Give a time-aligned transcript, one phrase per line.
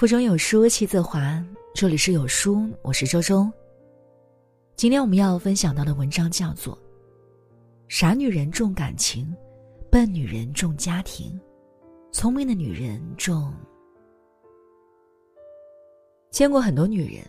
[0.00, 1.44] 腹中有书气自华，
[1.74, 3.46] 这里是有书，我是周周。
[4.74, 6.74] 今天我们要分享到的文章叫做
[7.86, 9.30] 《傻女人重感情，
[9.90, 11.38] 笨女人重家庭，
[12.12, 13.52] 聪明的女人重》。
[16.30, 17.22] 见过很多女人，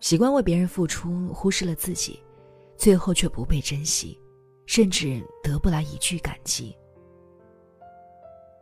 [0.00, 2.18] 习惯为别人付出，忽视了自己，
[2.76, 4.20] 最后却不被珍惜，
[4.66, 6.76] 甚至得不来一句感激。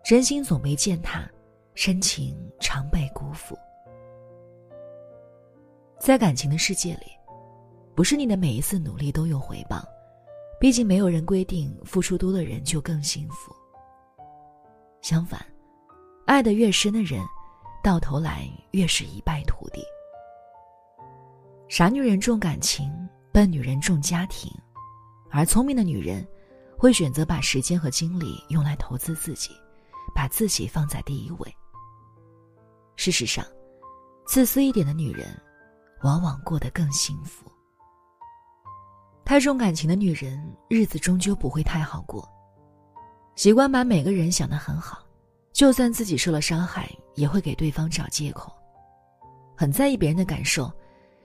[0.04, 1.26] 真心总被践踏。
[1.74, 3.58] 深情常被辜负，
[5.98, 7.06] 在感情的世界里，
[7.96, 9.84] 不是你的每一次努力都有回报，
[10.60, 13.52] 毕竟没有人规定付出多的人就更幸福。
[15.02, 15.44] 相反，
[16.26, 17.20] 爱的越深的人，
[17.82, 19.84] 到头来越是一败涂地。
[21.68, 22.88] 傻女人重感情，
[23.32, 24.48] 笨女人重家庭，
[25.28, 26.24] 而聪明的女人，
[26.78, 29.50] 会选择把时间和精力用来投资自己，
[30.14, 31.56] 把自己放在第一位。
[33.04, 33.44] 事实上，
[34.26, 35.38] 自私一点的女人，
[36.04, 37.44] 往往过得更幸福。
[39.26, 42.26] 太重感情的女人，日子终究不会太好过。
[43.36, 45.06] 习惯把每个人想得很好，
[45.52, 48.50] 就算自己受了伤害，也会给对方找借口。
[49.54, 50.72] 很在意别人的感受，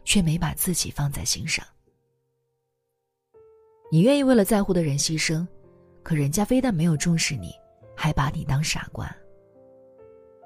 [0.04, 1.66] 却没把自己放在心上。
[3.90, 5.48] 你愿意为了在乎的人牺牲，
[6.04, 7.54] 可人家非但没有重视你，
[7.96, 9.10] 还把你当傻瓜。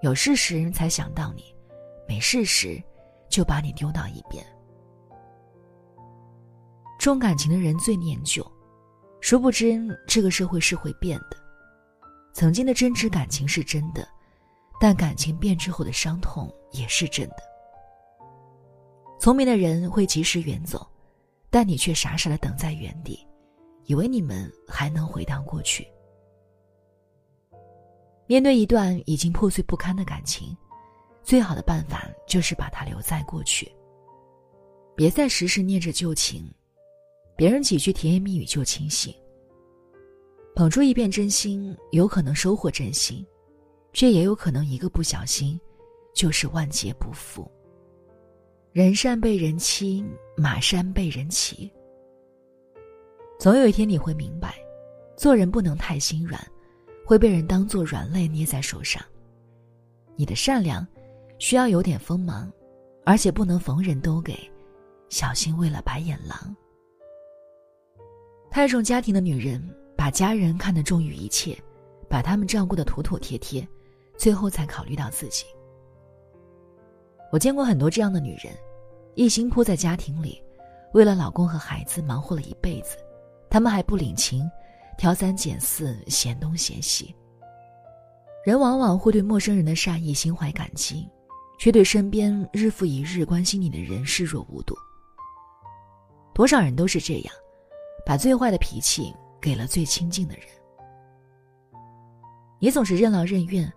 [0.04, 1.56] 有事时才想到你，
[2.06, 2.84] 没事时
[3.30, 4.46] 就把你丢到一边。
[7.00, 8.46] 重感情的人最念旧，
[9.22, 11.38] 殊不知这个社会是会变的。
[12.34, 14.06] 曾经的真挚感情是真的，
[14.78, 17.38] 但感情变之后的伤痛也是真的。
[19.22, 20.86] 聪明的人会及时远走，
[21.50, 23.26] 但你却傻傻的等在原地，
[23.86, 25.88] 以为你们还能回到过去。
[28.26, 30.56] 面对一段已经破碎不堪的感情，
[31.24, 33.72] 最好的办法就是把它留在过去。
[34.96, 36.50] 别再时时念着旧情，
[37.36, 39.14] 别人几句甜言蜜语就清醒。
[40.56, 43.26] 捧出一片真心，有可能收获真心，
[43.92, 45.60] 却也有可能一个不小心，
[46.14, 47.50] 就是万劫不复。
[48.72, 50.06] 人善被人欺，
[50.38, 51.72] 马善被人骑。
[53.40, 54.56] 总有一天你会明白，
[55.18, 56.40] 做人不能太心软。
[57.06, 59.04] 会被人当做软肋捏在手上。
[60.16, 60.86] 你的善良，
[61.40, 62.52] 需要有点锋芒，
[63.06, 64.38] 而且不能逢人都给，
[65.10, 66.56] 小心为了白眼狼。
[68.50, 69.62] 太重家庭的女人，
[69.98, 71.58] 把家人看得重于一切，
[72.08, 73.68] 把他们照顾得妥妥帖帖，
[74.16, 75.46] 最后才考虑到自己。
[77.32, 78.54] 我见过很多这样的女人，
[79.16, 80.40] 一心扑在家庭里，
[80.94, 82.96] 为了老公和孩子忙活了一辈子，
[83.50, 84.48] 他们还不领情。
[84.98, 87.14] 挑三拣四，嫌东嫌西。
[88.46, 91.10] 人往往会对陌生人的善意心怀感激，
[91.58, 94.76] 却对身边日复一日关心你的人视若无睹。
[96.34, 97.34] 多少人都是这样，
[98.06, 100.46] 把最坏的脾气给了最亲近的人。
[102.60, 103.72] 你总是任劳任怨，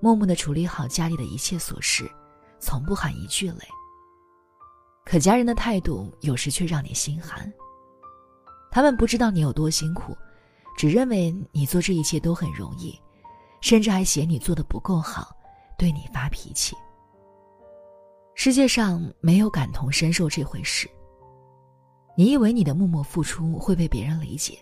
[0.00, 2.10] 默默的处理好家里的一切琐事，
[2.58, 3.60] 从不喊一句累。
[5.04, 7.50] 可家人的态度有时却让你心寒。
[8.70, 10.16] 他们不知道你有多辛苦。
[10.80, 12.98] 只认为你做这一切都很容易，
[13.60, 15.36] 甚至还嫌你做的不够好，
[15.76, 16.74] 对你发脾气。
[18.34, 20.88] 世界上没有感同身受这回事。
[22.16, 24.58] 你以为你的默默付出会被别人理解，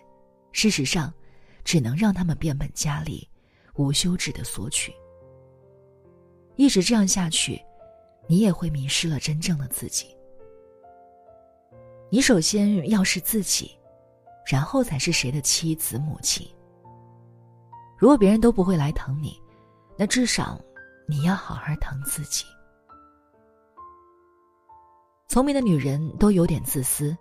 [0.51, 1.13] 事实上，
[1.63, 3.25] 只能让他们变本加厉，
[3.75, 4.93] 无休止的索取。
[6.57, 7.61] 一直这样下去，
[8.27, 10.07] 你也会迷失了真正的自己。
[12.09, 13.78] 你首先要是自己。
[14.49, 16.47] 然后才是谁的妻子、母亲。
[17.95, 19.39] 如果别人都不会来疼你，
[19.95, 20.59] 那至少
[21.07, 22.45] 你要好好疼自己。
[25.27, 27.15] 聪明的女人都有点自私，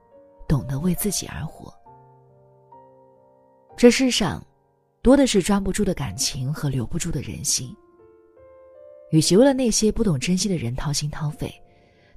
[0.49, 1.71] 懂得为自己而活。
[3.77, 4.43] 这世上，
[5.03, 7.77] 多的是抓不住的感情和留不住的人心。
[9.11, 11.53] 与其为了那些不懂珍惜的人掏心掏肺，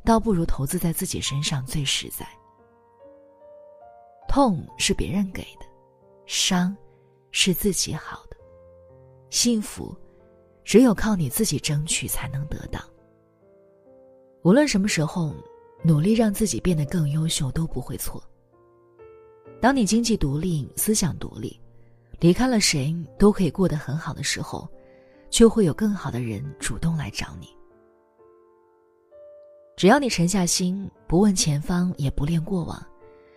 [0.06, 2.26] 倒不如投资在自己身上最实在。
[4.32, 5.66] 痛是别人给的，
[6.26, 6.74] 伤
[7.32, 8.38] 是自己好的，
[9.30, 9.94] 幸福
[10.64, 12.80] 只有靠你自己争取才能得到。
[14.44, 15.36] 无论什么时候，
[15.84, 18.24] 努力让自己变得更优秀都不会错。
[19.60, 21.60] 当你经济独立、思想独立，
[22.22, 24.66] 离开了谁都可以过得很好的时候，
[25.30, 27.50] 就会有更好的人主动来找你。
[29.76, 32.82] 只要你沉下心，不问前方，也不恋过往。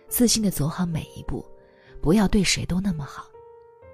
[0.07, 1.45] 自信的走好每一步，
[2.01, 3.25] 不要对谁都那么好，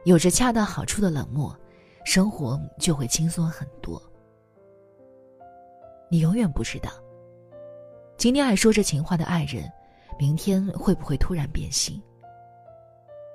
[0.04, 1.56] 有着恰到好处的冷漠，
[2.06, 4.02] 生活就会轻松很多。
[6.10, 6.92] 你永远不知道。
[8.18, 9.72] 今天还说着情话的爱人，
[10.20, 12.02] 明天会不会突然变心？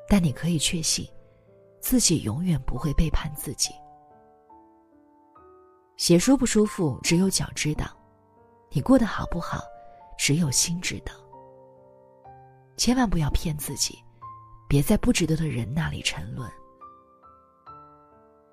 [0.08, 1.08] 但你可以确信，
[1.80, 3.74] 自己永远不会背叛自己。
[5.96, 7.86] 鞋舒不舒服，只有脚知道；
[8.70, 9.64] 你过得好不好，
[10.16, 11.12] 只有心知道。
[12.76, 13.98] 千万不要骗自己，
[14.68, 16.50] 别在不值得的人那里沉沦。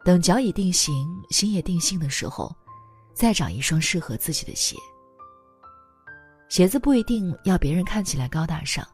[0.06, 0.94] 等脚已定型，
[1.30, 2.54] 心也定性的时候，
[3.14, 4.75] 再找一双适合自己的鞋。
[6.50, 8.88] 鞋子不一定要别人看起来高大上，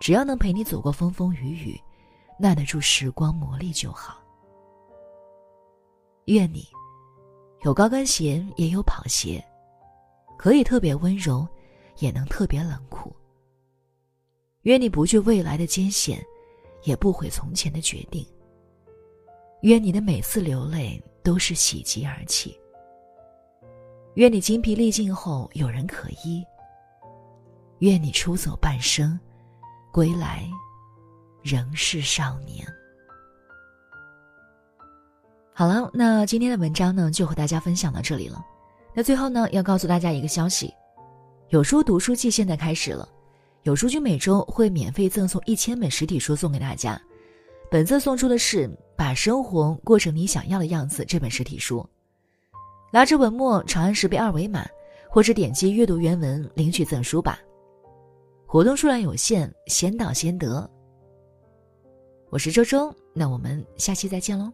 [0.00, 1.80] 只要能陪你走过风风雨雨，
[2.38, 4.18] 耐得住时光磨砺就好。
[6.26, 6.66] 愿你
[7.62, 9.44] 有高跟鞋，也有跑鞋，
[10.36, 11.46] 可以特别温柔，
[11.98, 13.14] 也能特别冷酷。
[14.66, 16.20] 愿你不惧未来的艰险，
[16.82, 18.26] 也不悔从前的决定。
[19.60, 22.58] 愿你的每次流泪都是喜极而泣。
[24.14, 26.44] 愿你精疲力尽后有人可依。
[27.78, 29.16] 愿你出走半生，
[29.92, 30.42] 归来
[31.44, 32.66] 仍是少年。
[35.54, 38.44] 好了，那今天的文章呢，就和大家分享到这里了。
[38.92, 40.74] 那最后呢，要告诉大家一个消息：
[41.50, 43.08] 有书读书季现在开始了，
[43.66, 46.96] 有书君每周会免费赠送一千本实体书送给大家。
[47.68, 51.84] 本次送出的是《把生活过成你想要的样子》这本实体书，
[52.92, 54.64] 拿着文末长按识别二维码，
[55.10, 57.40] 或者点击阅读原文领取赠书吧。
[58.46, 60.70] 活动数量有限，先到先得。
[62.30, 64.52] 我是周周，那我们下期再见喽。